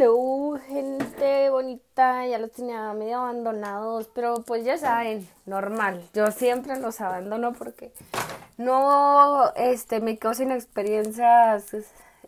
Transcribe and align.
Hello, 0.00 0.60
gente 0.68 1.50
bonita, 1.50 2.24
ya 2.24 2.38
los 2.38 2.52
tenía 2.52 2.92
medio 2.92 3.18
abandonados, 3.18 4.08
pero 4.14 4.44
pues 4.46 4.64
ya 4.64 4.78
saben, 4.78 5.28
normal, 5.44 6.08
yo 6.14 6.30
siempre 6.30 6.78
los 6.78 7.00
abandono 7.00 7.52
porque 7.52 7.90
no, 8.58 9.52
este, 9.56 9.98
me 9.98 10.16
quedo 10.16 10.34
sin 10.34 10.52
experiencias 10.52 11.74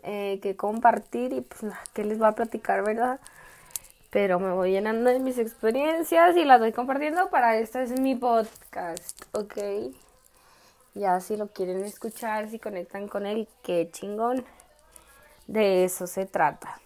eh, 0.03 0.41
que 0.41 0.57
compartir 0.57 1.31
y 1.31 1.39
pues, 1.39 1.73
¿qué 1.93 2.03
les 2.03 2.17
voy 2.17 2.27
a 2.27 2.33
platicar, 2.33 2.83
verdad? 2.83 3.21
Pero 4.09 4.37
me 4.37 4.51
voy 4.51 4.71
llenando 4.71 5.09
de 5.09 5.19
mis 5.19 5.37
experiencias 5.37 6.35
y 6.35 6.43
las 6.43 6.59
voy 6.59 6.73
compartiendo 6.73 7.29
para 7.29 7.55
este 7.55 7.83
es 7.83 7.97
mi 7.97 8.15
podcast, 8.15 9.21
¿ok? 9.31 9.93
Ya 10.95 11.21
si 11.21 11.37
lo 11.37 11.47
quieren 11.47 11.85
escuchar, 11.85 12.49
si 12.49 12.59
conectan 12.59 13.07
con 13.07 13.25
él, 13.25 13.47
qué 13.63 13.89
chingón. 13.93 14.43
De 15.47 15.85
eso 15.85 16.05
se 16.05 16.25
trata. 16.25 16.81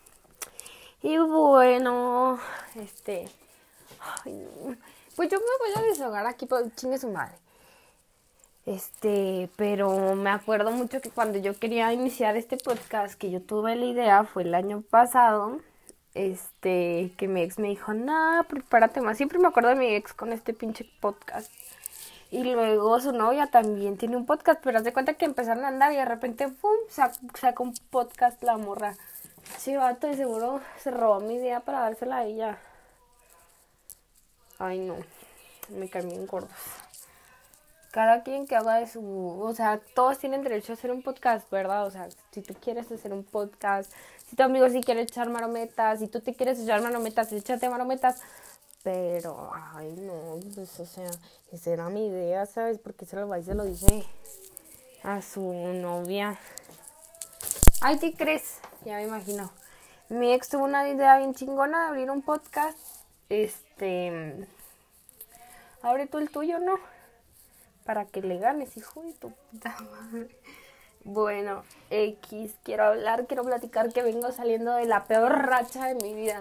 Y 1.05 1.19
bueno, 1.19 2.39
este. 2.73 3.29
pues 5.15 5.29
yo 5.29 5.37
me 5.37 5.45
voy 5.59 5.71
a 5.75 5.81
desahogar 5.87 6.25
aquí, 6.25 6.47
por 6.47 6.73
chingue 6.73 6.97
su 6.97 7.09
madre. 7.09 7.35
Este, 8.65 9.47
pero 9.55 10.15
me 10.15 10.31
acuerdo 10.31 10.71
mucho 10.71 11.01
que 11.01 11.11
cuando 11.11 11.37
yo 11.37 11.55
quería 11.59 11.93
iniciar 11.93 12.37
este 12.37 12.57
podcast, 12.57 13.13
que 13.13 13.29
yo 13.29 13.39
tuve 13.39 13.75
la 13.75 13.85
idea, 13.85 14.23
fue 14.23 14.41
el 14.41 14.55
año 14.55 14.81
pasado. 14.81 15.59
Este, 16.15 17.13
que 17.17 17.27
mi 17.27 17.43
ex 17.43 17.59
me 17.59 17.67
dijo, 17.67 17.93
no, 17.93 18.43
prepárate 18.49 18.99
más. 18.99 19.17
Siempre 19.17 19.37
me 19.37 19.47
acuerdo 19.47 19.69
de 19.69 19.75
mi 19.75 19.93
ex 19.93 20.11
con 20.11 20.33
este 20.33 20.55
pinche 20.55 20.89
podcast. 21.01 21.53
Y 22.31 22.45
luego 22.45 22.99
su 22.99 23.11
novia 23.11 23.45
también 23.45 23.97
tiene 23.97 24.17
un 24.17 24.25
podcast, 24.25 24.59
pero 24.63 24.79
haz 24.79 24.83
de 24.83 24.91
cuenta 24.91 25.13
que 25.13 25.25
empezaron 25.25 25.65
a 25.65 25.67
andar 25.67 25.93
y 25.93 25.97
de 25.97 26.05
repente, 26.05 26.47
¡pum! 26.47 26.71
sacó 26.89 27.61
un 27.61 27.75
podcast 27.91 28.41
la 28.41 28.57
morra. 28.57 28.95
Sí, 29.57 29.75
vato, 29.75 30.09
y 30.09 30.15
seguro 30.15 30.61
se 30.79 30.91
robó 30.91 31.19
mi 31.19 31.35
idea 31.35 31.59
para 31.59 31.81
dársela 31.81 32.17
a 32.17 32.25
ella. 32.25 32.57
Ay, 34.59 34.79
no. 34.79 34.95
Me 35.69 35.89
cambié 35.89 36.15
en 36.15 36.27
gordos. 36.27 36.51
Cada 37.91 38.23
quien 38.23 38.45
que 38.45 38.55
haga 38.55 38.75
de 38.75 38.87
su... 38.87 39.39
O 39.41 39.53
sea, 39.53 39.79
todos 39.95 40.19
tienen 40.19 40.43
derecho 40.43 40.73
a 40.73 40.75
hacer 40.75 40.91
un 40.91 41.01
podcast, 41.01 41.49
¿verdad? 41.49 41.85
O 41.85 41.91
sea, 41.91 42.09
si 42.31 42.41
tú 42.41 42.53
quieres 42.53 42.91
hacer 42.91 43.13
un 43.13 43.23
podcast, 43.23 43.91
si 44.29 44.35
tu 44.35 44.43
amigo 44.43 44.69
sí 44.69 44.81
quiere 44.81 45.01
echar 45.01 45.29
marometas, 45.29 45.99
si 45.99 46.07
tú 46.07 46.19
te 46.19 46.33
quieres 46.33 46.59
echar 46.59 46.81
marometas, 46.81 47.31
échate 47.31 47.69
marometas. 47.69 48.21
Pero, 48.83 49.49
ay, 49.73 49.93
no, 49.93 50.39
pues, 50.53 50.79
o 50.79 50.85
sea, 50.85 51.09
esa 51.51 51.71
era 51.71 51.89
mi 51.89 52.07
idea, 52.07 52.45
¿sabes? 52.45 52.77
Porque 52.77 53.05
se 53.05 53.15
lo 53.15 53.27
va 53.27 53.39
y 53.39 53.43
se 53.43 53.55
lo 53.55 53.63
dije 53.63 54.05
a 55.03 55.21
su 55.21 55.41
novia. 55.41 56.37
Ay, 57.81 57.97
¿qué 57.97 58.13
crees? 58.13 58.59
Ya 58.85 58.97
me 58.97 59.03
imagino. 59.03 59.51
Mi 60.09 60.31
ex 60.31 60.47
tuvo 60.49 60.65
una 60.65 60.87
idea 60.87 61.17
bien 61.17 61.33
chingona 61.33 61.81
de 61.81 61.87
abrir 61.87 62.11
un 62.11 62.21
podcast. 62.21 62.77
Este. 63.29 64.47
Abre 65.81 66.05
tú 66.05 66.19
el 66.19 66.29
tuyo, 66.29 66.59
¿no? 66.59 66.75
Para 67.83 68.05
que 68.05 68.21
le 68.21 68.37
ganes, 68.37 68.77
hijo 68.77 69.01
de 69.01 69.13
tu 69.13 69.31
puta 69.31 69.75
madre. 69.91 70.39
Bueno, 71.03 71.63
X, 71.89 72.55
quiero 72.63 72.83
hablar, 72.85 73.25
quiero 73.25 73.43
platicar 73.43 73.91
que 73.91 74.03
vengo 74.03 74.31
saliendo 74.31 74.75
de 74.75 74.85
la 74.85 75.05
peor 75.05 75.31
racha 75.31 75.87
de 75.87 75.95
mi 75.95 76.13
vida. 76.13 76.37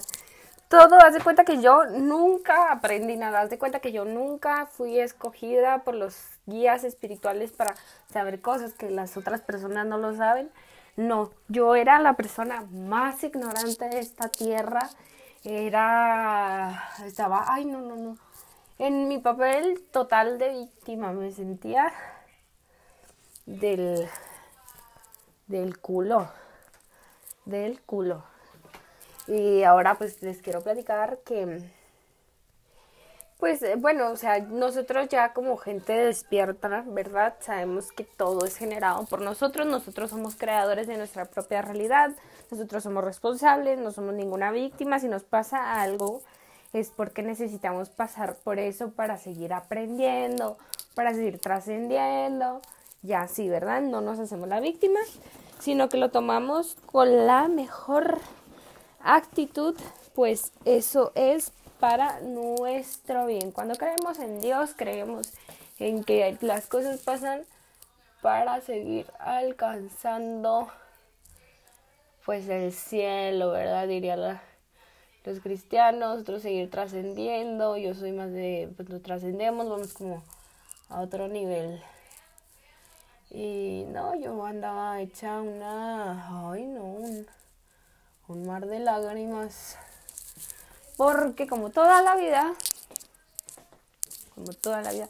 Todo, 0.69 0.99
haz 0.99 1.15
de 1.15 1.21
cuenta 1.21 1.45
que 1.45 1.63
yo 1.63 1.85
nunca 1.87 2.73
aprendí 2.73 3.17
nada, 3.17 3.41
haz 3.41 3.51
de 3.51 3.59
cuenta 3.59 3.81
que 3.81 3.93
yo 3.93 4.05
nunca 4.05 4.67
fui 4.67 4.99
escogida 4.99 5.83
por 5.83 5.95
los 5.95 6.17
guías 6.47 6.85
espirituales 6.85 7.53
para 7.53 7.75
saber 8.13 8.41
cosas 8.43 8.75
que 8.75 8.91
las 8.91 9.17
otras 9.17 9.41
personas 9.41 9.87
no 9.87 9.97
lo 9.97 10.15
saben. 10.15 10.51
No, 10.97 11.31
yo 11.49 11.75
era 11.75 11.99
la 11.99 12.15
persona 12.15 12.67
más 12.71 13.23
ignorante 13.25 13.89
de 13.89 13.99
esta 13.99 14.29
tierra. 14.29 14.89
Era. 15.43 16.91
Estaba. 17.05 17.45
Ay, 17.49 17.65
no, 17.65 17.81
no, 17.81 17.97
no. 17.97 18.17
En 18.79 19.09
mi 19.09 19.19
papel 19.19 19.85
total 19.91 20.39
de 20.39 20.51
víctima 20.51 21.13
me 21.13 21.33
sentía 21.33 21.93
del. 23.47 24.09
del 25.47 25.79
culo. 25.79 26.29
Del 27.45 27.81
culo. 27.83 28.25
Y 29.27 29.63
ahora 29.65 29.97
pues 29.97 30.23
les 30.23 30.41
quiero 30.43 30.63
platicar 30.63 31.19
que 31.25 31.63
pues 33.45 33.63
eh, 33.63 33.75
bueno, 33.77 34.11
o 34.11 34.17
sea, 34.17 34.39
nosotros 34.39 35.07
ya 35.11 35.35
como 35.35 35.59
gente 35.59 35.93
despierta, 35.93 36.83
¿verdad? 36.87 37.35
Sabemos 37.41 37.93
que 37.93 38.03
todo 38.03 38.47
es 38.47 38.57
generado 38.57 39.05
por 39.05 39.21
nosotros, 39.21 39.67
nosotros 39.67 40.09
somos 40.09 40.35
creadores 40.35 40.87
de 40.87 40.97
nuestra 40.97 41.27
propia 41.27 41.61
realidad, 41.61 42.13
nosotros 42.51 42.83
somos 42.83 43.05
responsables, 43.05 43.79
no 43.79 43.91
somos 43.91 44.15
ninguna 44.15 44.51
víctima, 44.51 44.99
si 44.99 45.09
nos 45.09 45.25
pasa 45.25 45.83
algo 45.83 46.23
es 46.73 46.89
porque 46.89 47.21
necesitamos 47.21 47.91
pasar 47.91 48.35
por 48.37 48.59
eso 48.59 48.93
para 48.93 49.19
seguir 49.19 49.53
aprendiendo, 49.53 50.57
para 50.95 51.13
seguir 51.13 51.39
trascendiendo, 51.39 52.63
ya 53.03 53.29
sí, 53.29 53.51
¿verdad? 53.51 53.83
No 53.83 54.01
nos 54.01 54.19
hacemos 54.21 54.49
la 54.49 54.61
víctima, 54.61 55.01
sino 55.59 55.91
que 55.91 55.99
lo 55.99 56.11
tomamos 56.11 56.79
con 56.87 57.27
la 57.27 57.49
mejor 57.49 58.21
actitud, 59.03 59.77
pues 60.15 60.51
eso 60.65 61.13
es 61.15 61.53
para 61.81 62.21
nuestro 62.21 63.27
bien. 63.27 63.53
Cuando 63.53 63.75
creemos 63.75 64.19
en 64.19 64.41
Dios, 64.41 64.71
creemos 64.77 65.33
en 65.79 66.05
que 66.05 66.37
las 66.41 66.67
cosas 66.67 67.01
pasan 67.01 67.45
para 68.23 68.61
seguir 68.61 69.07
alcanzando 69.19 70.69
pues 72.25 72.49
el 72.49 72.73
cielo, 72.73 73.51
¿verdad? 73.51 73.87
Diría 73.87 74.17
los 75.25 75.41
cristianos, 75.41 76.15
nosotros 76.15 76.43
seguir 76.43 76.71
trascendiendo, 76.71 77.77
yo 77.77 77.95
soy 77.95 78.13
más 78.13 78.33
de, 78.33 78.73
pues 78.77 78.89
nos 78.89 79.03
trascendemos, 79.03 79.69
vamos 79.69 79.93
como 79.93 80.23
a 80.89 81.01
otro 81.01 81.29
nivel. 81.29 81.83
Y 83.31 83.85
no, 83.89 84.15
yo 84.15 84.45
andaba 84.45 85.01
hecha 85.01 85.41
una, 85.41 86.51
ay 86.51 86.67
no, 86.67 86.97
un 88.29 88.47
mar 88.47 88.67
de 88.67 88.79
lágrimas 88.79 89.77
porque 90.97 91.47
como 91.47 91.71
toda 91.71 92.03
la 92.03 92.17
vida, 92.17 92.55
como 94.35 94.53
toda 94.53 94.83
la 94.83 94.93
vida, 94.93 95.09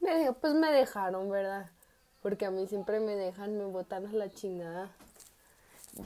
me, 0.00 0.32
pues 0.32 0.54
me 0.54 0.70
dejaron, 0.72 1.30
¿verdad? 1.30 1.70
Porque 2.22 2.46
a 2.46 2.50
mí 2.50 2.66
siempre 2.66 3.00
me 3.00 3.14
dejan, 3.14 3.56
me 3.56 3.64
botan 3.64 4.06
a 4.06 4.12
la 4.12 4.30
chingada. 4.30 4.90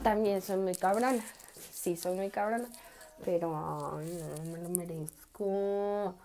También 0.03 0.41
soy 0.41 0.57
muy 0.57 0.75
cabrona. 0.75 1.23
Sí, 1.73 1.97
soy 1.97 2.15
muy 2.15 2.29
cabrona. 2.29 2.67
Pero 3.25 3.55
ay, 3.97 4.23
no 4.37 4.51
me 4.51 4.59
lo 4.59 4.69
merezco. 4.69 6.15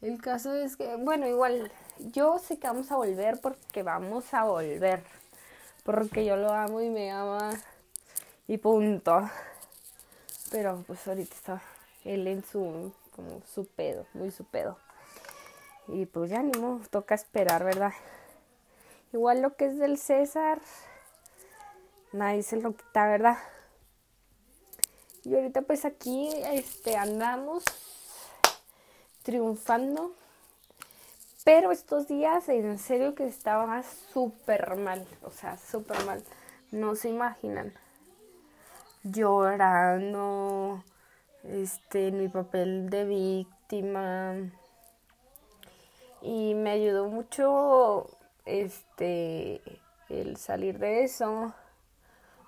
El 0.00 0.20
caso 0.20 0.54
es 0.54 0.76
que, 0.76 0.96
bueno, 0.96 1.26
igual, 1.26 1.70
yo 1.98 2.38
sé 2.38 2.58
que 2.58 2.66
vamos 2.66 2.90
a 2.90 2.96
volver 2.96 3.40
porque 3.40 3.82
vamos 3.82 4.32
a 4.32 4.44
volver. 4.44 5.02
Porque 5.84 6.24
yo 6.24 6.36
lo 6.36 6.52
amo 6.52 6.80
y 6.80 6.90
me 6.90 7.10
ama. 7.10 7.50
Y 8.46 8.58
punto. 8.58 9.28
Pero 10.50 10.82
pues 10.86 11.06
ahorita 11.06 11.34
está 11.34 11.62
él 12.04 12.26
en 12.26 12.44
su, 12.44 12.92
como 13.14 13.42
su 13.46 13.66
pedo, 13.66 14.06
muy 14.14 14.30
su 14.30 14.44
pedo. 14.44 14.78
Y 15.88 16.06
pues 16.06 16.30
ya 16.30 16.42
ni 16.42 16.58
modo, 16.58 16.80
toca 16.90 17.14
esperar, 17.14 17.64
¿verdad? 17.64 17.92
Igual 19.12 19.42
lo 19.42 19.56
que 19.56 19.66
es 19.66 19.78
del 19.78 19.98
César, 19.98 20.60
nadie 22.12 22.42
se 22.42 22.56
lo 22.56 22.74
quita, 22.74 23.06
¿verdad? 23.08 23.38
Y 25.24 25.34
ahorita 25.34 25.62
pues 25.62 25.84
aquí 25.84 26.30
este, 26.52 26.96
andamos 26.96 27.64
triunfando. 29.22 30.14
Pero 31.44 31.72
estos 31.72 32.06
días 32.06 32.48
en 32.48 32.78
serio 32.78 33.14
que 33.14 33.26
estaba 33.26 33.82
súper 33.82 34.76
mal, 34.76 35.06
o 35.22 35.30
sea, 35.30 35.56
súper 35.58 36.04
mal. 36.04 36.22
No 36.70 36.94
se 36.94 37.08
imaginan. 37.08 37.72
Llorando, 39.02 40.84
este, 41.44 42.08
en 42.08 42.18
mi 42.18 42.28
papel 42.28 42.90
de 42.90 43.04
víctima. 43.04 44.34
Y 46.22 46.54
me 46.54 46.70
ayudó 46.70 47.08
mucho 47.08 48.06
este 48.44 49.60
el 50.08 50.36
salir 50.36 50.78
de 50.78 51.04
eso. 51.04 51.54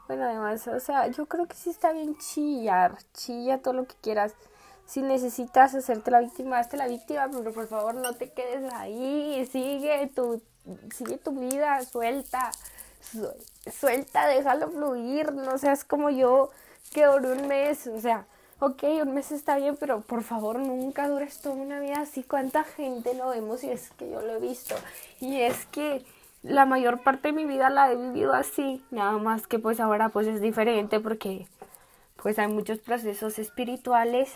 Bueno, 0.09 0.25
además, 0.25 0.67
o 0.67 0.81
sea, 0.81 1.06
yo 1.09 1.27
creo 1.27 1.47
que 1.47 1.55
sí 1.55 1.71
está 1.71 1.93
bien 1.93 2.17
chillar, 2.19 2.99
chilla 3.15 3.62
todo 3.62 3.75
lo 3.75 3.87
que 3.87 3.94
quieras. 4.03 4.35
Si 4.85 5.00
necesitas 5.00 5.75
hacerte 5.75 6.11
la 6.11 6.21
víctima, 6.21 6.59
hazte 6.59 6.77
la 6.77 6.88
víctima, 6.88 7.29
pero 7.31 7.53
por 7.53 7.69
favor 7.69 7.95
no 7.95 8.12
te 8.15 8.31
quedes 8.33 8.71
ahí, 8.75 9.49
sigue 9.50 10.11
tu, 10.15 10.43
sigue 10.95 11.19
tu 11.19 11.31
vida, 11.33 11.81
suelta, 11.83 12.50
suelta, 13.73 14.27
déjalo 14.27 14.71
fluir, 14.71 15.33
no 15.33 15.56
seas 15.56 15.85
como 15.85 16.11
yo 16.11 16.50
que 16.93 17.06
duró 17.06 17.33
un 17.33 17.47
mes, 17.47 17.87
o 17.87 18.00
sea, 18.00 18.27
ok, 18.62 18.85
un 19.03 19.12
mes 19.12 19.32
está 19.32 19.56
bien, 19.56 19.76
pero 19.76 20.03
por 20.03 20.23
favor 20.23 20.61
nunca 20.61 21.09
dures 21.09 21.41
toda 21.41 21.56
una 21.56 21.81
vida 21.81 22.00
así. 22.00 22.23
¿Cuánta 22.23 22.62
gente 22.62 23.12
lo 23.14 23.31
vemos? 23.31 23.64
Y 23.64 23.70
es 23.70 23.91
que 23.91 24.09
yo 24.09 24.20
lo 24.23 24.37
he 24.37 24.41
visto. 24.41 24.76
Y 25.20 25.41
es 25.41 25.67
que 25.67 26.05
la 26.44 26.64
mayor 26.64 27.03
parte 27.03 27.29
de 27.29 27.32
mi 27.32 27.44
vida 27.44 27.70
la 27.70 27.91
he 27.91 27.97
vivido 27.97 28.32
así. 28.32 28.85
Nada 28.93 29.19
más 29.19 29.49
que 29.49 29.59
pues 29.59 29.81
ahora 29.81 30.11
pues 30.11 30.29
es 30.29 30.41
diferente 30.41 31.00
porque 31.00 31.49
pues 32.23 32.38
hay 32.38 32.47
muchos 32.47 32.79
procesos 32.79 33.41
espirituales, 33.41 34.32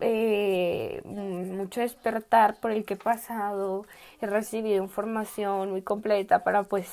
eh, 0.00 1.00
mucho 1.06 1.80
despertar 1.80 2.60
por 2.60 2.70
el 2.70 2.84
que 2.84 2.94
he 2.94 2.96
pasado, 2.98 3.86
he 4.20 4.26
recibido 4.26 4.84
información 4.84 5.70
muy 5.70 5.80
completa 5.80 6.44
para 6.44 6.64
pues 6.64 6.86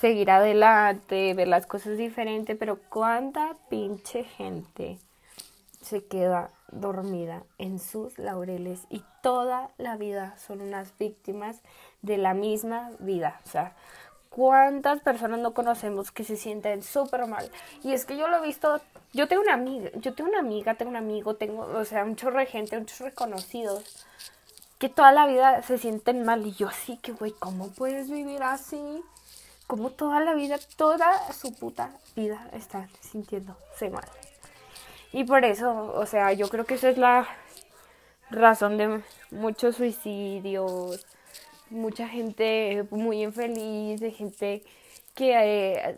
seguir 0.00 0.30
adelante, 0.30 1.34
ver 1.34 1.48
las 1.48 1.66
cosas 1.66 1.96
diferentes, 1.98 2.56
pero 2.58 2.78
cuánta 2.88 3.56
pinche 3.68 4.24
gente 4.24 4.98
se 5.82 6.04
queda 6.04 6.50
dormida 6.70 7.42
en 7.58 7.78
sus 7.78 8.18
laureles 8.18 8.80
y 8.88 9.02
toda 9.22 9.70
la 9.78 9.96
vida 9.96 10.34
son 10.38 10.60
unas 10.60 10.96
víctimas 10.98 11.60
de 12.00 12.18
la 12.18 12.34
misma 12.34 12.90
vida. 12.98 13.40
O 13.46 13.50
sea, 13.50 13.74
¿cuántas 14.30 15.00
personas 15.00 15.40
no 15.40 15.52
conocemos 15.52 16.10
que 16.10 16.24
se 16.24 16.36
sienten 16.36 16.82
súper 16.82 17.26
mal? 17.26 17.50
Y 17.84 17.92
es 17.92 18.04
que 18.06 18.16
yo 18.16 18.28
lo 18.28 18.38
he 18.38 18.46
visto, 18.46 18.80
yo 19.12 19.28
tengo 19.28 19.42
una 19.42 19.54
amiga, 19.54 19.90
yo 19.96 20.14
tengo 20.14 20.30
una 20.30 20.40
amiga, 20.40 20.74
tengo 20.74 20.90
un 20.90 20.96
amigo, 20.96 21.36
tengo, 21.36 21.62
o 21.62 21.84
sea, 21.84 22.04
un 22.04 22.16
chorro 22.16 22.38
de 22.38 22.46
gente, 22.46 22.78
muchos 22.78 23.00
reconocidos 23.00 24.06
que 24.78 24.88
toda 24.88 25.12
la 25.12 25.26
vida 25.26 25.62
se 25.62 25.78
sienten 25.78 26.24
mal 26.24 26.44
y 26.44 26.52
yo 26.54 26.66
así 26.68 26.96
que, 26.96 27.12
güey, 27.12 27.32
¿cómo 27.38 27.68
puedes 27.68 28.10
vivir 28.10 28.42
así? 28.42 29.04
Como 29.66 29.90
toda 29.90 30.20
la 30.20 30.34
vida, 30.34 30.58
toda 30.76 31.32
su 31.32 31.54
puta 31.54 31.90
vida 32.14 32.48
están 32.52 32.88
sintiéndose 33.00 33.90
mal. 33.90 34.04
Y 35.12 35.24
por 35.24 35.44
eso, 35.44 35.92
o 35.94 36.06
sea, 36.06 36.32
yo 36.32 36.48
creo 36.48 36.64
que 36.64 36.74
esa 36.74 36.88
es 36.88 36.98
la 36.98 37.28
razón 38.30 38.78
de 38.78 39.02
muchos 39.30 39.76
suicidios, 39.76 41.06
mucha 41.70 42.08
gente 42.08 42.86
muy 42.90 43.22
infeliz, 43.22 44.00
de 44.00 44.10
gente 44.10 44.62
que 45.14 45.32
eh, 45.34 45.96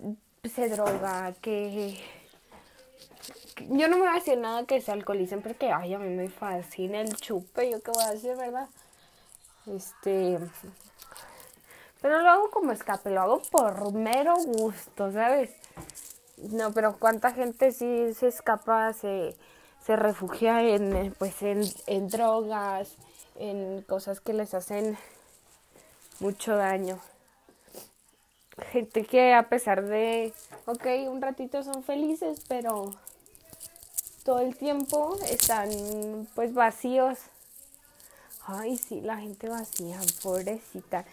se 0.48 0.68
droga, 0.68 1.32
que, 1.40 2.00
Yo 3.68 3.88
no 3.88 3.96
me 3.96 4.02
voy 4.02 4.10
a 4.10 4.14
decir 4.14 4.38
nada 4.38 4.66
que 4.66 4.80
se 4.80 4.92
alcoholicen 4.92 5.42
porque, 5.42 5.70
ay, 5.70 5.94
a 5.94 5.98
mí 5.98 6.08
me 6.08 6.28
fascina 6.28 7.00
el 7.00 7.14
chupe, 7.16 7.70
yo 7.70 7.80
qué 7.80 7.90
voy 7.92 8.04
a 8.04 8.10
decir, 8.12 8.36
¿verdad? 8.36 8.68
Este... 9.66 10.38
Pero 12.04 12.20
lo 12.20 12.28
hago 12.28 12.50
como 12.50 12.70
escape, 12.70 13.08
lo 13.08 13.22
hago 13.22 13.42
por 13.50 13.94
mero 13.94 14.34
gusto, 14.36 15.10
¿sabes? 15.10 15.48
No, 16.36 16.70
pero 16.70 16.98
cuánta 16.98 17.32
gente 17.32 17.72
sí 17.72 18.12
se 18.12 18.28
escapa, 18.28 18.92
se, 18.92 19.34
se 19.82 19.96
refugia 19.96 20.60
en, 20.60 20.94
eh, 20.94 21.12
pues 21.18 21.40
en, 21.40 21.62
en 21.86 22.08
drogas, 22.08 22.94
en 23.36 23.80
cosas 23.88 24.20
que 24.20 24.34
les 24.34 24.52
hacen 24.52 24.98
mucho 26.20 26.54
daño. 26.54 26.98
Gente 28.70 29.06
que 29.06 29.32
a 29.32 29.48
pesar 29.48 29.86
de, 29.86 30.34
ok, 30.66 30.86
un 31.08 31.22
ratito 31.22 31.62
son 31.62 31.82
felices, 31.82 32.42
pero 32.46 32.94
todo 34.24 34.40
el 34.40 34.54
tiempo 34.56 35.16
están 35.30 36.28
pues 36.34 36.52
vacíos. 36.52 37.18
Ay, 38.44 38.76
sí, 38.76 39.00
la 39.00 39.16
gente 39.16 39.48
vacía, 39.48 39.98
pobrecita. 40.22 41.06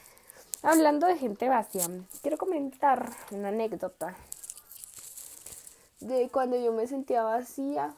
Hablando 0.63 1.08
de 1.08 1.18
gente 1.18 1.50
vacía, 1.50 1.88
quiero 2.22 2.38
comentar 2.38 3.10
una 3.31 3.48
anécdota 3.48 4.16
de 6.02 6.30
cuando 6.30 6.56
yo 6.56 6.72
me 6.72 6.86
sentía 6.86 7.24
vacía. 7.24 7.96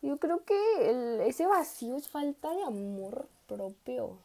Yo 0.00 0.18
creo 0.18 0.44
que 0.44 1.26
ese 1.26 1.46
vacío 1.46 1.96
es 1.96 2.08
falta 2.08 2.54
de 2.54 2.62
amor 2.62 3.26
propio. 3.48 4.16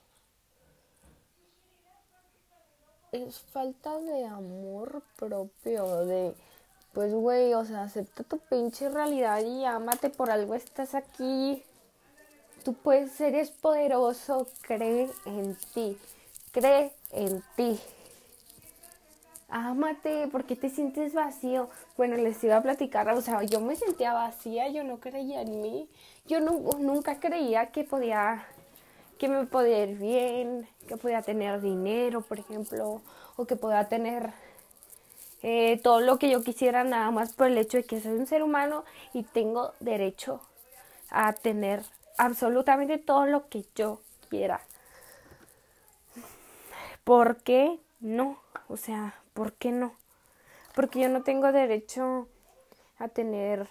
Es 3.12 3.40
falta 3.40 4.00
de 4.02 4.26
amor 4.26 5.02
propio, 5.16 6.06
de, 6.06 6.36
pues 6.94 7.12
güey, 7.12 7.56
o 7.56 7.66
sea, 7.66 7.84
acepta 7.84 8.24
tu 8.24 8.38
pinche 8.38 8.90
realidad 8.90 9.40
y 9.40 9.66
amate 9.66 10.12
por 10.12 10.30
algo 10.30 10.54
estás 10.54 10.94
aquí. 10.94 11.64
Tú 12.64 12.74
puedes, 12.74 13.20
eres 13.20 13.50
poderoso, 13.50 14.48
cree 14.62 15.10
en 15.26 15.56
ti, 15.74 15.98
cree 16.54 16.94
en 17.12 17.44
ti 17.58 17.80
ámate, 19.54 20.28
porque 20.32 20.56
te 20.56 20.70
sientes 20.70 21.14
vacío? 21.14 21.70
Bueno, 21.96 22.16
les 22.18 22.44
iba 22.44 22.58
a 22.58 22.64
platicar, 22.64 23.08
o 23.10 23.22
sea, 23.22 23.44
yo 23.44 23.62
me 23.62 23.76
sentía 23.76 24.12
vacía, 24.12 24.68
yo 24.70 24.84
no 24.84 25.00
creía 25.00 25.44
en 25.44 25.62
mí, 25.62 25.88
yo 26.26 26.40
nunca 26.40 27.20
creía 27.20 27.68
que 27.68 27.84
podía, 27.84 28.44
que 29.20 29.28
me 29.28 29.46
podía 29.46 29.84
ir 29.84 29.98
bien, 30.00 30.68
que 30.88 30.98
podía 30.98 31.22
tener 31.22 31.62
dinero, 31.62 32.22
por 32.22 32.40
ejemplo, 32.40 33.04
o 33.36 33.46
que 33.46 33.56
podía 33.56 33.88
tener 33.88 34.32
eh, 35.44 35.80
todo 35.84 36.02
lo 36.02 36.18
que 36.18 36.32
yo 36.32 36.42
quisiera 36.42 36.84
nada 36.84 37.12
más 37.12 37.34
por 37.34 37.46
el 37.46 37.58
hecho 37.60 37.78
de 37.78 37.84
que 37.84 38.02
soy 38.02 38.14
un 38.14 38.26
ser 38.26 38.42
humano 38.42 38.86
y 39.14 39.22
tengo 39.22 39.74
derecho 39.80 40.42
a 41.12 41.34
tener 41.34 41.84
absolutamente 42.18 42.98
todo 42.98 43.28
lo 43.28 43.50
que 43.50 43.66
yo 43.76 44.02
quiera. 44.30 44.62
¿Por 47.04 47.38
qué 47.38 47.80
no? 48.00 48.38
O 48.68 48.78
sea, 48.78 49.16
¿Por 49.34 49.54
qué 49.54 49.72
no? 49.72 49.94
Porque 50.76 51.00
yo 51.02 51.10
no 51.10 51.24
tengo 51.24 51.52
derecho 51.52 52.28
a 53.00 53.08
tener 53.08 53.68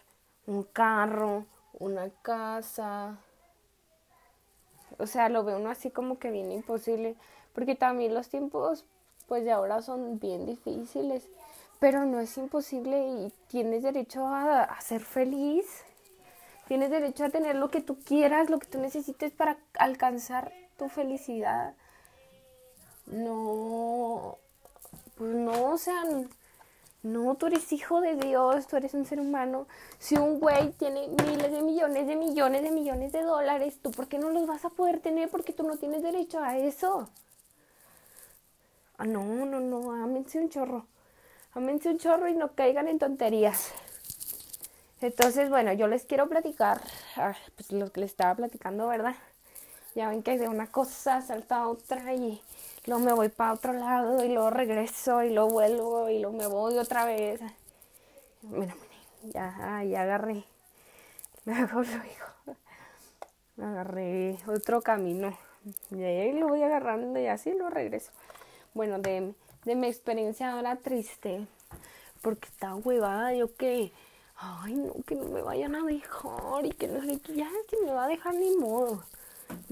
un 0.46 0.64
carro, 0.64 1.46
una 1.78 2.10
casa. 2.22 3.18
O 4.98 5.06
sea, 5.06 5.28
lo 5.28 5.44
veo 5.44 5.58
uno 5.58 5.70
así 5.70 5.90
como 5.90 6.18
que 6.18 6.30
bien 6.30 6.50
imposible. 6.50 7.14
Porque 7.54 7.76
también 7.76 8.14
los 8.14 8.28
tiempos, 8.28 8.84
pues 9.28 9.44
de 9.44 9.52
ahora 9.52 9.82
son 9.82 10.18
bien 10.18 10.46
difíciles. 10.46 11.28
Pero 11.78 12.06
no 12.06 12.18
es 12.18 12.36
imposible 12.38 13.06
y 13.06 13.32
tienes 13.48 13.84
derecho 13.84 14.26
a, 14.26 14.64
a 14.64 14.80
ser 14.80 15.02
feliz. 15.02 15.84
Tienes 16.66 16.90
derecho 16.90 17.24
a 17.24 17.30
tener 17.30 17.54
lo 17.54 17.70
que 17.70 17.80
tú 17.80 17.98
quieras, 18.00 18.50
lo 18.50 18.58
que 18.58 18.66
tú 18.66 18.78
necesites 18.78 19.32
para 19.32 19.58
alcanzar 19.78 20.52
tu 20.76 20.88
felicidad. 20.88 21.74
No, 23.06 24.38
pues 25.16 25.34
no, 25.34 25.72
o 25.72 25.78
sea, 25.78 26.04
no, 27.02 27.34
tú 27.34 27.46
eres 27.46 27.72
hijo 27.72 28.00
de 28.00 28.14
Dios, 28.14 28.66
tú 28.68 28.76
eres 28.76 28.94
un 28.94 29.04
ser 29.04 29.20
humano. 29.20 29.66
Si 29.98 30.16
un 30.16 30.38
güey 30.38 30.70
tiene 30.72 31.08
miles 31.08 31.50
de 31.50 31.62
millones 31.62 32.06
de 32.06 32.16
millones 32.16 32.62
de 32.62 32.70
millones 32.70 33.12
de 33.12 33.22
dólares, 33.22 33.78
¿tú 33.82 33.90
por 33.90 34.08
qué 34.08 34.18
no 34.18 34.30
los 34.30 34.46
vas 34.46 34.64
a 34.64 34.70
poder 34.70 35.00
tener? 35.00 35.28
Porque 35.28 35.52
tú 35.52 35.64
no 35.64 35.76
tienes 35.76 36.02
derecho 36.02 36.40
a 36.40 36.56
eso. 36.58 37.08
Ah, 38.98 39.04
no, 39.04 39.24
no, 39.24 39.58
no, 39.60 39.92
ámense 39.92 40.38
un 40.38 40.48
chorro. 40.48 40.86
Ámense 41.54 41.90
un 41.90 41.98
chorro 41.98 42.28
y 42.28 42.34
no 42.34 42.54
caigan 42.54 42.88
en 42.88 42.98
tonterías. 42.98 43.72
Entonces, 45.00 45.50
bueno, 45.50 45.72
yo 45.72 45.88
les 45.88 46.04
quiero 46.04 46.28
platicar, 46.28 46.80
ah, 47.16 47.34
pues 47.56 47.72
lo 47.72 47.90
que 47.90 48.00
les 48.00 48.10
estaba 48.12 48.36
platicando, 48.36 48.86
¿verdad? 48.86 49.16
Ya 49.94 50.08
ven 50.08 50.22
que 50.22 50.38
de 50.38 50.48
una 50.48 50.68
cosa 50.68 51.20
salta 51.20 51.68
otra 51.68 52.14
y 52.14 52.40
luego 52.86 53.04
me 53.04 53.12
voy 53.12 53.28
para 53.28 53.52
otro 53.52 53.74
lado 53.74 54.24
y 54.24 54.28
luego 54.28 54.48
regreso 54.48 55.22
y 55.22 55.34
luego 55.34 55.50
vuelvo 55.50 56.08
y 56.08 56.18
luego 56.18 56.34
me 56.34 56.46
voy 56.46 56.78
otra 56.78 57.04
vez. 57.04 57.40
Mira, 58.40 58.74
mira, 58.74 59.34
ya, 59.34 59.84
ya 59.84 60.02
agarré. 60.02 60.44
Luego, 61.44 61.82
agarré 63.58 64.38
otro 64.46 64.80
camino. 64.80 65.36
Y 65.90 66.02
ahí 66.02 66.32
lo 66.32 66.48
voy 66.48 66.62
agarrando 66.62 67.18
y 67.20 67.26
así 67.26 67.52
lo 67.52 67.68
regreso. 67.68 68.12
Bueno, 68.74 68.98
de, 68.98 69.34
de 69.64 69.74
mi 69.74 69.88
experiencia 69.88 70.52
ahora 70.52 70.76
triste, 70.76 71.46
porque 72.22 72.48
está 72.48 72.74
huevada, 72.76 73.34
yo 73.34 73.54
que, 73.56 73.92
ay, 74.36 74.74
no, 74.74 74.94
que 75.06 75.16
no 75.16 75.24
me 75.24 75.42
vayan 75.42 75.74
a 75.74 75.84
dejar 75.84 76.64
y 76.64 76.70
que 76.70 76.88
no 76.88 77.02
sé, 77.02 77.20
ya 77.34 77.50
que 77.68 77.76
me 77.84 77.92
va 77.92 78.04
a 78.04 78.08
dejar 78.08 78.34
ni 78.34 78.56
modo 78.56 79.02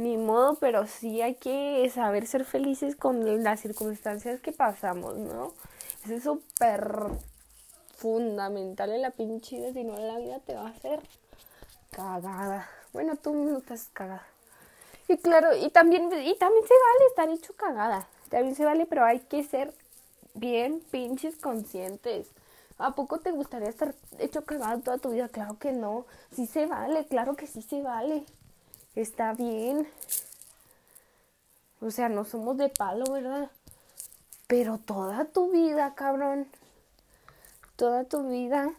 ni 0.00 0.16
modo, 0.16 0.54
pero 0.54 0.86
sí 0.86 1.20
hay 1.20 1.34
que 1.34 1.88
saber 1.94 2.26
ser 2.26 2.46
felices 2.46 2.96
con 2.96 3.42
las 3.44 3.60
circunstancias 3.60 4.40
que 4.40 4.50
pasamos, 4.50 5.18
¿no? 5.18 5.52
Eso 6.04 6.14
es 6.14 6.22
súper 6.22 7.04
fundamental 7.96 8.90
en 8.92 9.02
la 9.02 9.10
pinche 9.10 9.56
vida, 9.56 9.74
si 9.74 9.84
no 9.84 9.98
la 9.98 10.16
vida 10.16 10.38
te 10.38 10.54
va 10.54 10.62
a 10.62 10.70
hacer 10.70 11.00
cagada. 11.90 12.66
Bueno, 12.94 13.16
tú 13.16 13.34
no 13.34 13.58
estás 13.58 13.90
cagada. 13.92 14.26
Y 15.06 15.18
claro, 15.18 15.54
y 15.54 15.68
también, 15.68 16.04
y 16.04 16.34
también 16.36 16.64
se 16.66 16.74
vale 16.74 17.06
estar 17.08 17.28
hecho 17.28 17.52
cagada. 17.54 18.08
También 18.30 18.54
se 18.54 18.64
vale, 18.64 18.86
pero 18.86 19.04
hay 19.04 19.20
que 19.20 19.44
ser 19.44 19.74
bien 20.32 20.80
pinches 20.90 21.36
conscientes. 21.36 22.26
¿A 22.78 22.94
poco 22.94 23.18
te 23.18 23.32
gustaría 23.32 23.68
estar 23.68 23.94
hecho 24.18 24.46
cagada 24.46 24.80
toda 24.80 24.96
tu 24.96 25.10
vida? 25.10 25.28
Claro 25.28 25.58
que 25.58 25.72
no. 25.72 26.06
Sí 26.34 26.46
se 26.46 26.64
vale, 26.64 27.04
claro 27.04 27.36
que 27.36 27.46
sí 27.46 27.60
se 27.60 27.82
vale 27.82 28.24
está 28.94 29.32
bien. 29.32 29.88
O 31.80 31.90
sea, 31.90 32.08
no 32.08 32.24
somos 32.24 32.56
de 32.56 32.68
palo, 32.68 33.04
¿verdad? 33.10 33.50
Pero 34.46 34.78
toda 34.78 35.24
tu 35.26 35.50
vida, 35.50 35.94
cabrón. 35.94 36.48
Toda 37.76 38.04
tu 38.04 38.28
vida. 38.28 38.74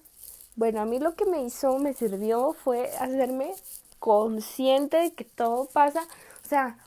Bueno, 0.56 0.82
a 0.82 0.86
mí 0.86 1.00
lo 1.00 1.16
que 1.16 1.26
me 1.26 1.44
hizo, 1.44 1.80
me 1.80 1.94
sirvió, 1.94 2.54
fue 2.54 2.92
hacerme 2.98 3.56
consciente 4.00 4.98
de 4.98 5.14
que 5.14 5.24
todo 5.24 5.66
pasa. 5.66 6.04
O 6.44 6.48
sea, 6.48 6.78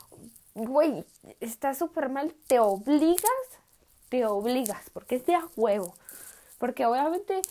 güey, 0.53 1.03
está 1.39 1.73
súper 1.73 2.09
mal. 2.09 2.33
Te 2.47 2.59
obligas, 2.59 3.25
te 4.09 4.25
obligas, 4.25 4.89
porque 4.93 5.15
es 5.15 5.25
de 5.25 5.35
a 5.35 5.47
huevo. 5.55 5.95
Porque 6.57 6.85
obviamente 6.85 7.41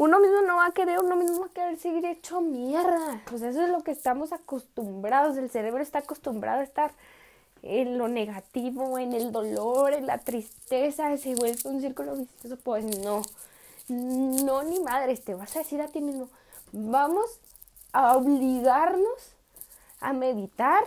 uno 0.00 0.18
mismo 0.18 0.40
no 0.40 0.56
va 0.56 0.68
a 0.68 0.70
querer, 0.70 0.98
uno 0.98 1.14
mismo 1.14 1.40
va 1.40 1.46
a 1.48 1.50
querer 1.50 1.76
seguir 1.76 2.06
hecho 2.06 2.40
mierda. 2.40 3.20
Pues 3.26 3.42
eso 3.42 3.62
es 3.62 3.68
lo 3.68 3.82
que 3.82 3.90
estamos 3.90 4.32
acostumbrados. 4.32 5.36
El 5.36 5.50
cerebro 5.50 5.82
está 5.82 5.98
acostumbrado 5.98 6.60
a 6.60 6.64
estar 6.64 6.92
en 7.62 7.98
lo 7.98 8.08
negativo, 8.08 8.98
en 8.98 9.12
el 9.12 9.30
dolor, 9.30 9.92
en 9.92 10.06
la 10.06 10.16
tristeza, 10.16 11.14
se 11.18 11.34
vuelve 11.34 11.58
un 11.64 11.82
círculo 11.82 12.16
vicioso. 12.16 12.56
Pues 12.64 12.82
no, 13.04 13.20
no, 13.88 14.62
ni 14.62 14.80
madres, 14.80 15.22
te 15.22 15.34
vas 15.34 15.54
a 15.54 15.58
decir 15.58 15.82
a 15.82 15.88
ti 15.88 16.00
mismo, 16.00 16.30
vamos 16.72 17.38
a 17.92 18.16
obligarnos 18.16 19.34
a 20.00 20.14
meditar. 20.14 20.82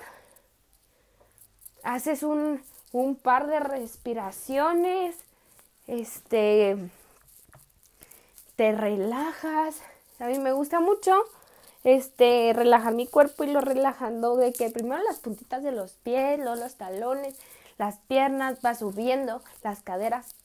Haces 1.83 2.23
un, 2.23 2.63
un 2.91 3.15
par 3.15 3.45
de 3.45 3.59
respiraciones, 3.59 5.15
este, 5.85 6.89
te 8.55 8.71
relajas. 8.71 9.81
A 10.19 10.25
mí 10.25 10.37
me 10.39 10.51
gusta 10.51 10.79
mucho 10.79 11.13
este, 11.83 12.53
relajar 12.53 12.93
mi 12.93 13.07
cuerpo 13.07 13.43
y 13.43 13.47
lo 13.47 13.61
relajando 13.61 14.35
de 14.35 14.53
que 14.53 14.69
primero 14.69 15.01
las 15.03 15.19
puntitas 15.19 15.63
de 15.63 15.71
los 15.71 15.93
pies, 15.93 16.39
luego 16.39 16.55
los 16.55 16.75
talones, 16.75 17.35
las 17.77 17.97
piernas, 17.99 18.59
va 18.65 18.75
subiendo, 18.75 19.41
las 19.63 19.81
caderas. 19.81 20.35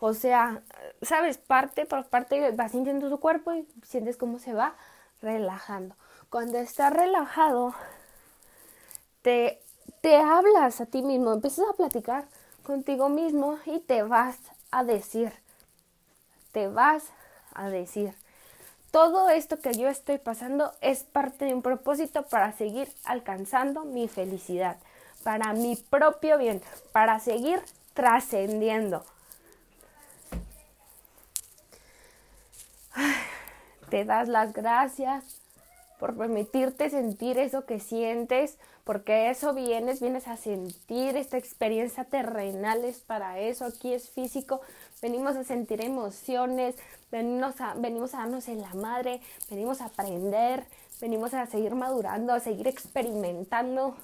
O 0.00 0.12
sea, 0.14 0.62
sabes, 1.02 1.38
parte 1.38 1.86
por 1.86 2.06
parte 2.06 2.50
vas 2.52 2.72
sintiendo 2.72 3.08
tu 3.08 3.18
cuerpo 3.18 3.52
y 3.54 3.66
sientes 3.86 4.16
cómo 4.16 4.38
se 4.38 4.52
va 4.52 4.74
relajando. 5.22 5.96
Cuando 6.30 6.58
estás 6.58 6.92
relajado, 6.92 7.74
te, 9.22 9.62
te 10.00 10.16
hablas 10.16 10.80
a 10.80 10.86
ti 10.86 11.02
mismo, 11.02 11.32
empiezas 11.32 11.66
a 11.68 11.76
platicar 11.76 12.26
contigo 12.62 13.08
mismo 13.08 13.58
y 13.66 13.80
te 13.80 14.02
vas 14.02 14.38
a 14.70 14.84
decir, 14.84 15.32
te 16.52 16.68
vas 16.68 17.04
a 17.54 17.68
decir, 17.68 18.14
todo 18.90 19.28
esto 19.28 19.58
que 19.58 19.72
yo 19.74 19.88
estoy 19.88 20.18
pasando 20.18 20.72
es 20.80 21.02
parte 21.02 21.46
de 21.46 21.54
un 21.54 21.62
propósito 21.62 22.22
para 22.26 22.52
seguir 22.52 22.92
alcanzando 23.04 23.84
mi 23.84 24.06
felicidad, 24.06 24.76
para 25.24 25.52
mi 25.52 25.76
propio 25.76 26.38
bien, 26.38 26.62
para 26.92 27.18
seguir 27.18 27.60
trascendiendo. 27.94 29.04
Te 33.90 34.04
das 34.04 34.28
las 34.28 34.52
gracias 34.52 35.40
por 35.98 36.16
permitirte 36.16 36.90
sentir 36.90 37.38
eso 37.38 37.64
que 37.64 37.80
sientes, 37.80 38.58
porque 38.84 39.30
eso 39.30 39.54
vienes, 39.54 40.00
vienes 40.00 40.28
a 40.28 40.36
sentir 40.36 41.16
esta 41.16 41.38
experiencia 41.38 42.04
terrenal, 42.04 42.84
es 42.84 42.98
para 43.00 43.38
eso, 43.38 43.64
aquí 43.64 43.94
es 43.94 44.10
físico, 44.10 44.60
venimos 45.04 45.36
a 45.36 45.44
sentir 45.44 45.82
emociones, 45.82 46.76
venimos 47.12 47.60
a, 47.60 47.74
venimos 47.74 48.14
a 48.14 48.20
darnos 48.20 48.48
en 48.48 48.62
la 48.62 48.72
madre, 48.72 49.20
venimos 49.50 49.82
a 49.82 49.84
aprender, 49.84 50.64
venimos 50.98 51.34
a 51.34 51.44
seguir 51.44 51.74
madurando, 51.74 52.32
a 52.32 52.40
seguir 52.40 52.68
experimentando. 52.68 53.96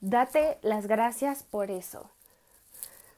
Date 0.00 0.56
las 0.62 0.86
gracias 0.86 1.42
por 1.42 1.70
eso. 1.70 2.08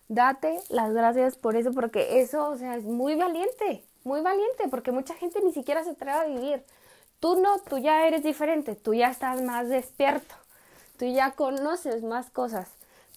Date 0.08 0.58
las 0.70 0.92
gracias 0.92 1.36
por 1.36 1.54
eso, 1.54 1.70
porque 1.72 2.20
eso, 2.20 2.48
o 2.48 2.56
sea, 2.56 2.74
es 2.74 2.82
muy 2.82 3.14
valiente, 3.14 3.84
muy 4.02 4.20
valiente, 4.20 4.66
porque 4.68 4.90
mucha 4.90 5.14
gente 5.14 5.40
ni 5.44 5.52
siquiera 5.52 5.84
se 5.84 5.90
atreve 5.90 6.18
a 6.18 6.24
vivir. 6.24 6.64
Tú 7.20 7.36
no, 7.36 7.60
tú 7.60 7.78
ya 7.78 8.08
eres 8.08 8.24
diferente, 8.24 8.74
tú 8.74 8.92
ya 8.92 9.08
estás 9.08 9.40
más 9.40 9.68
despierto, 9.68 10.34
tú 10.98 11.04
ya 11.04 11.30
conoces 11.30 12.02
más 12.02 12.28
cosas. 12.28 12.68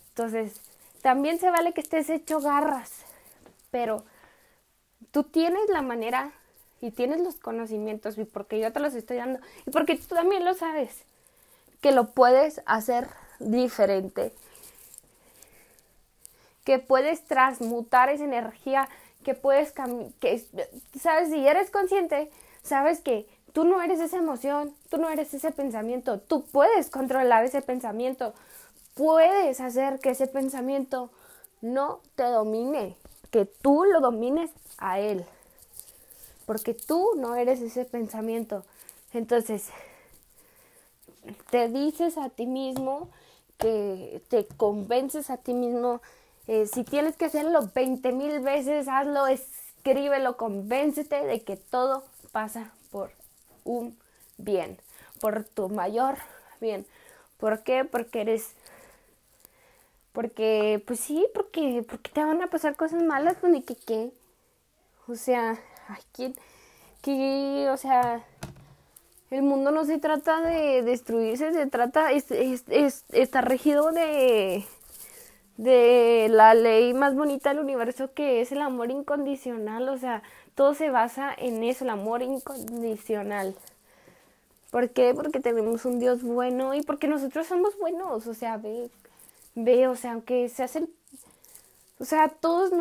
Entonces, 0.10 0.62
también 1.02 1.40
se 1.40 1.50
vale 1.50 1.74
que 1.74 1.82
estés 1.82 2.12
hecho 2.12 2.40
garras, 2.40 2.92
pero 3.74 4.06
tú 5.10 5.24
tienes 5.24 5.68
la 5.70 5.82
manera 5.82 6.32
y 6.80 6.92
tienes 6.92 7.22
los 7.22 7.38
conocimientos 7.38 8.20
y 8.20 8.24
porque 8.24 8.60
yo 8.60 8.72
te 8.72 8.80
los 8.80 8.94
estoy 8.94 9.18
dando 9.18 9.40
y 9.66 9.72
porque 9.72 9.98
tú 9.98 10.14
también 10.14 10.46
lo 10.46 10.54
sabes 10.54 11.06
que 11.82 11.92
lo 11.92 12.12
puedes 12.12 12.62
hacer 12.68 13.08
diferente 13.40 14.32
que 16.64 16.78
puedes 16.78 17.26
transmutar 17.26 18.10
esa 18.10 18.26
energía 18.26 18.88
que 19.24 19.34
puedes 19.34 19.74
que 20.20 20.46
sabes 21.02 21.30
si 21.30 21.48
eres 21.48 21.72
consciente 21.72 22.30
sabes 22.62 23.02
que 23.02 23.28
tú 23.54 23.64
no 23.64 23.82
eres 23.82 24.00
esa 24.00 24.18
emoción 24.18 24.76
tú 24.92 24.98
no 24.98 25.10
eres 25.10 25.34
ese 25.34 25.52
pensamiento 25.52 26.20
tú 26.20 26.46
puedes 26.46 26.92
controlar 26.92 27.44
ese 27.44 27.64
pensamiento 27.64 28.36
puedes 28.94 29.60
hacer 29.62 30.00
que 30.00 30.12
ese 30.12 30.28
pensamiento 30.28 31.10
no 31.62 32.02
te 32.16 32.26
domine 32.26 32.98
que 33.34 33.46
tú 33.46 33.84
lo 33.86 34.00
domines 34.00 34.52
a 34.78 35.00
él. 35.00 35.26
Porque 36.46 36.76
tú 36.76 37.14
no 37.18 37.36
eres 37.36 37.62
ese 37.62 37.84
pensamiento. 37.84 38.64
Entonces, 39.12 39.70
te 41.50 41.68
dices 41.68 42.20
a 42.20 42.30
ti 42.30 42.46
mismo 42.46 43.10
que 43.58 44.22
te 44.30 44.46
convences 44.46 45.32
a 45.32 45.38
ti 45.38 45.56
mismo. 45.56 46.00
Eh, 46.46 46.68
si 46.68 46.84
tienes 46.84 47.18
que 47.18 47.26
hacerlo 47.26 47.72
20 47.74 48.12
mil 48.12 48.40
veces, 48.42 48.88
hazlo, 48.88 49.26
escríbelo, 49.26 50.38
convéncete 50.38 51.26
de 51.26 51.42
que 51.42 51.58
todo 51.58 52.04
pasa 52.32 52.72
por 52.92 53.10
un 53.64 53.98
bien, 54.38 54.78
por 55.20 55.44
tu 55.44 55.70
mayor 55.70 56.18
bien. 56.62 56.86
¿Por 57.38 57.64
qué? 57.64 57.84
Porque 57.84 58.22
eres 58.22 58.54
porque, 60.14 60.82
pues 60.88 61.00
sí, 61.00 61.26
porque, 61.34 61.86
porque 61.90 62.12
te 62.12 62.24
van 62.24 62.42
a 62.42 62.48
pasar 62.48 62.76
cosas 62.76 63.04
malas, 63.04 63.38
pues 63.42 63.52
ni 63.52 63.62
que 63.64 63.76
qué. 63.76 64.12
O 65.08 65.16
sea, 65.16 65.60
ay, 65.90 66.02
¿quién, 66.14 66.36
que, 67.02 67.68
o 67.70 67.78
sea, 67.78 68.24
el 69.32 69.42
mundo 69.42 69.72
no 69.72 69.86
se 69.86 69.98
trata 70.00 70.42
de 70.42 70.84
destruirse, 70.84 71.52
se 71.52 71.66
trata, 71.68 72.12
es, 72.12 72.32
es, 72.32 73.06
está 73.12 73.42
regido 73.42 73.92
de, 73.92 74.66
de 75.58 76.28
la 76.30 76.54
ley 76.54 76.94
más 76.94 77.16
bonita 77.16 77.50
del 77.50 77.60
universo 77.60 78.14
que 78.14 78.42
es 78.42 78.52
el 78.52 78.62
amor 78.62 78.92
incondicional, 78.92 79.90
o 79.90 79.98
sea, 79.98 80.24
todo 80.56 80.74
se 80.76 80.90
basa 80.90 81.34
en 81.38 81.64
eso, 81.64 81.84
el 81.84 81.90
amor 81.90 82.22
incondicional. 82.22 83.56
¿Por 84.72 84.90
qué? 84.92 85.14
Porque 85.14 85.40
tenemos 85.40 85.86
un 85.86 86.00
Dios 86.00 86.24
bueno 86.24 86.74
y 86.74 86.82
porque 86.82 87.08
nosotros 87.08 87.46
somos 87.48 87.78
buenos, 87.78 88.28
o 88.28 88.34
sea, 88.34 88.58
ve, 88.58 88.90
ve, 89.56 89.88
o 89.88 89.96
sea, 89.96 90.14
aunque 90.14 90.50
se 90.50 90.64
hacen, 90.64 90.90
o 92.00 92.06
sea, 92.06 92.30
todos 92.30 92.72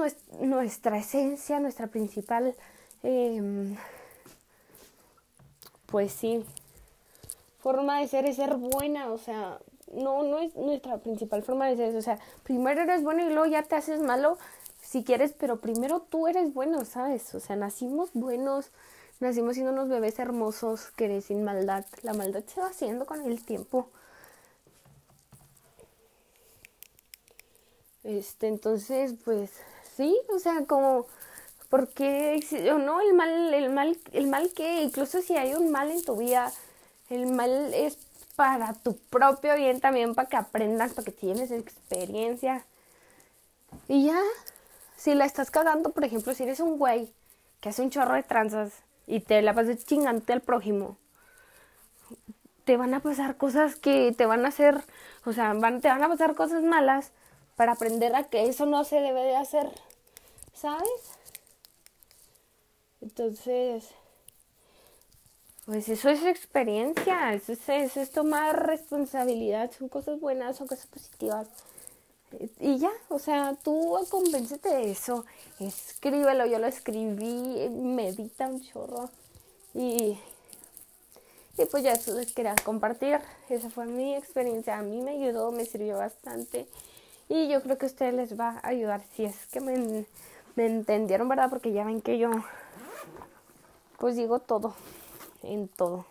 nuestra 0.40 0.98
esencia, 0.98 1.60
nuestra 1.60 1.86
principal, 1.88 2.54
em, 3.02 3.76
pues 5.86 6.12
sí, 6.12 6.44
forma 7.60 8.00
de 8.00 8.08
ser 8.08 8.26
es 8.26 8.36
ser 8.36 8.56
buena, 8.56 9.12
o 9.12 9.18
sea, 9.18 9.58
no, 9.92 10.22
no 10.22 10.38
es 10.38 10.54
nuestra 10.56 10.98
principal 10.98 11.42
forma 11.42 11.68
de 11.68 11.76
ser, 11.76 11.96
o 11.96 12.02
sea, 12.02 12.18
primero 12.42 12.82
eres 12.82 13.02
bueno 13.02 13.22
y 13.22 13.32
luego 13.32 13.46
ya 13.46 13.62
te 13.62 13.76
haces 13.76 14.00
malo 14.00 14.38
si 14.82 15.04
quieres, 15.04 15.32
pero 15.32 15.60
primero 15.60 16.00
tú 16.00 16.26
eres 16.28 16.52
bueno, 16.52 16.84
¿sabes? 16.84 17.34
O 17.34 17.40
sea, 17.40 17.56
nacimos 17.56 18.10
buenos, 18.14 18.70
nacimos 19.20 19.54
siendo 19.54 19.72
unos 19.72 19.88
bebés 19.88 20.18
hermosos 20.18 20.90
que 20.96 21.20
sin 21.22 21.44
maldad, 21.44 21.84
la 22.02 22.14
maldad 22.14 22.44
se 22.44 22.60
va 22.60 22.66
haciendo 22.66 23.06
con 23.06 23.24
el 23.24 23.44
tiempo. 23.44 23.88
Este, 28.04 28.48
entonces, 28.48 29.14
pues 29.24 29.50
sí, 29.96 30.18
o 30.34 30.38
sea, 30.38 30.64
como 30.66 31.06
porque 31.68 32.44
o 32.70 32.78
no 32.78 33.00
el 33.00 33.14
mal 33.14 33.54
el 33.54 33.70
mal 33.70 33.96
el 34.12 34.26
mal 34.26 34.52
que 34.52 34.82
incluso 34.82 35.22
si 35.22 35.36
hay 35.36 35.54
un 35.54 35.70
mal 35.70 35.90
en 35.90 36.04
tu 36.04 36.16
vida, 36.16 36.52
el 37.08 37.26
mal 37.26 37.72
es 37.74 37.98
para 38.36 38.74
tu 38.74 38.96
propio 38.96 39.54
bien 39.56 39.80
también 39.80 40.14
para 40.14 40.28
que 40.28 40.36
aprendas, 40.36 40.92
para 40.94 41.04
que 41.04 41.12
tienes 41.12 41.50
experiencia. 41.50 42.64
Y 43.88 44.06
ya, 44.06 44.20
si 44.96 45.14
la 45.14 45.24
estás 45.24 45.50
cagando, 45.50 45.92
por 45.92 46.04
ejemplo, 46.04 46.34
si 46.34 46.42
eres 46.42 46.60
un 46.60 46.78
güey 46.78 47.12
que 47.60 47.68
hace 47.68 47.82
un 47.82 47.90
chorro 47.90 48.14
de 48.14 48.22
tranzas 48.22 48.72
y 49.06 49.20
te 49.20 49.40
la 49.42 49.54
pasas 49.54 49.84
chingante 49.84 50.32
al 50.32 50.40
prójimo, 50.40 50.96
te 52.64 52.76
van 52.76 52.94
a 52.94 53.00
pasar 53.00 53.36
cosas 53.36 53.76
que 53.76 54.12
te 54.12 54.26
van 54.26 54.44
a 54.44 54.48
hacer, 54.48 54.82
o 55.24 55.32
sea, 55.32 55.52
van, 55.54 55.80
te 55.80 55.88
van 55.88 56.02
a 56.02 56.08
pasar 56.08 56.34
cosas 56.34 56.62
malas 56.62 57.12
para 57.62 57.74
aprender 57.74 58.12
a 58.16 58.24
que 58.24 58.48
eso 58.48 58.66
no 58.66 58.82
se 58.82 58.96
debe 58.96 59.22
de 59.22 59.36
hacer, 59.36 59.70
¿sabes? 60.52 60.90
Entonces, 63.00 63.84
pues 65.66 65.88
eso 65.88 66.08
es 66.08 66.24
experiencia, 66.24 67.32
eso 67.34 67.52
es, 67.52 67.96
es, 67.96 68.10
tomar 68.10 68.66
responsabilidad, 68.66 69.70
son 69.70 69.88
cosas 69.88 70.18
buenas, 70.18 70.56
son 70.56 70.66
cosas 70.66 70.88
positivas. 70.88 71.46
Y 72.58 72.78
ya, 72.78 72.90
o 73.08 73.20
sea, 73.20 73.56
tú 73.62 73.96
convéncete 74.10 74.68
de 74.68 74.90
eso, 74.90 75.24
escríbelo, 75.60 76.46
yo 76.46 76.58
lo 76.58 76.66
escribí, 76.66 77.68
medita 77.70 78.48
un 78.48 78.60
chorro 78.60 79.08
y, 79.72 80.18
y 81.58 81.64
pues 81.70 81.84
ya 81.84 81.92
eso 81.92 82.12
les 82.14 82.32
quería 82.32 82.56
compartir, 82.64 83.20
esa 83.48 83.70
fue 83.70 83.86
mi 83.86 84.16
experiencia, 84.16 84.78
a 84.78 84.82
mí 84.82 85.00
me 85.00 85.12
ayudó, 85.12 85.52
me 85.52 85.64
sirvió 85.64 85.98
bastante 85.98 86.66
y 87.32 87.48
yo 87.48 87.62
creo 87.62 87.78
que 87.78 87.86
a 87.86 87.88
ustedes 87.88 88.12
les 88.12 88.38
va 88.38 88.60
a 88.62 88.68
ayudar 88.68 89.02
si 89.16 89.24
es 89.24 89.46
que 89.46 89.62
me, 89.62 90.04
entendieron, 90.54 91.30
¿verdad? 91.30 91.48
Porque 91.48 91.72
ya 91.72 91.82
ven 91.82 92.02
que 92.02 92.18
yo 92.18 92.30
pues 93.98 94.16
digo 94.16 94.40
todo, 94.40 94.74
en 95.42 95.66
todo. 95.68 96.04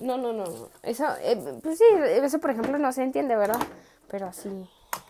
No, 0.00 0.16
no, 0.16 0.32
no. 0.32 0.44
Eso, 0.82 1.04
eh, 1.20 1.36
pues 1.62 1.76
sí, 1.76 1.84
eso 2.22 2.38
por 2.38 2.50
ejemplo 2.50 2.78
no 2.78 2.90
se 2.92 3.02
entiende, 3.02 3.36
¿verdad? 3.36 3.60
Pero 4.08 4.26
así, 4.26 4.48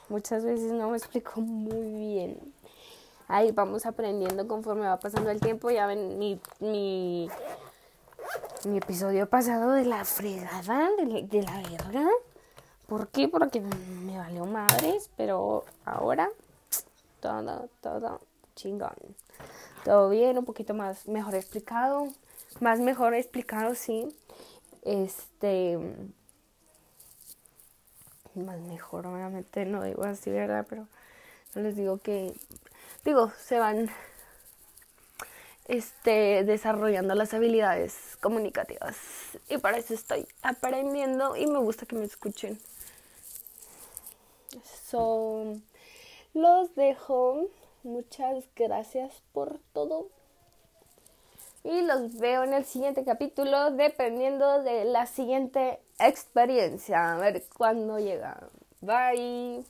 muchas 0.08 0.44
veces 0.44 0.72
no 0.72 0.90
me 0.90 0.96
explico 0.96 1.40
muy 1.40 1.92
bien. 1.92 2.52
Ahí 3.28 3.52
vamos 3.52 3.86
aprendiendo 3.86 4.48
conforme 4.48 4.84
va 4.84 4.98
pasando 4.98 5.30
el 5.30 5.40
tiempo. 5.40 5.70
Ya 5.70 5.86
ven 5.86 6.18
mi, 6.18 6.40
mi, 6.58 7.30
mi 8.64 8.78
episodio 8.78 9.28
pasado 9.28 9.70
de 9.70 9.84
la 9.84 10.04
fregada, 10.04 10.90
de, 10.98 11.22
de 11.22 11.42
la 11.42 11.62
verga. 11.62 12.08
¿Por 12.86 13.08
qué? 13.08 13.28
Porque 13.28 13.60
me 13.60 14.18
valió 14.18 14.44
madres, 14.44 15.10
pero 15.16 15.64
ahora 15.84 16.28
todo, 17.20 17.68
todo 17.80 18.20
chingón. 18.54 18.94
Todo 19.84 20.10
bien, 20.10 20.38
un 20.38 20.44
poquito 20.44 20.74
más 20.74 21.08
mejor 21.08 21.34
explicado. 21.34 22.08
Más 22.60 22.80
mejor 22.80 23.14
explicado, 23.14 23.74
sí. 23.74 24.14
Este. 24.82 25.78
Más 28.34 28.60
mejor, 28.60 29.06
obviamente 29.06 29.64
no 29.64 29.82
digo 29.82 30.04
así, 30.04 30.30
¿verdad? 30.30 30.66
Pero 30.68 30.86
no 31.54 31.62
les 31.62 31.76
digo 31.76 31.98
que. 31.98 32.34
Digo, 33.04 33.30
se 33.38 33.58
van 33.58 33.90
este, 35.66 36.44
desarrollando 36.44 37.14
las 37.14 37.32
habilidades 37.34 38.18
comunicativas. 38.20 38.96
Y 39.48 39.58
para 39.58 39.78
eso 39.78 39.94
estoy 39.94 40.26
aprendiendo 40.42 41.36
y 41.36 41.46
me 41.46 41.58
gusta 41.58 41.86
que 41.86 41.96
me 41.96 42.04
escuchen. 42.04 42.58
So, 44.62 45.56
los 46.32 46.74
dejo. 46.74 47.48
Muchas 47.82 48.44
gracias 48.56 49.22
por 49.32 49.58
todo. 49.72 50.08
Y 51.62 51.82
los 51.82 52.18
veo 52.18 52.44
en 52.44 52.52
el 52.52 52.64
siguiente 52.64 53.04
capítulo 53.04 53.70
dependiendo 53.70 54.62
de 54.62 54.84
la 54.84 55.06
siguiente 55.06 55.80
experiencia. 55.98 57.14
A 57.14 57.18
ver 57.18 57.42
cuándo 57.56 57.98
llega. 57.98 58.48
Bye. 58.80 59.64